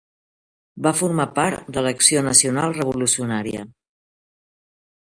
[0.87, 3.71] Va formar part de l'Acció Nacional Revolucionària.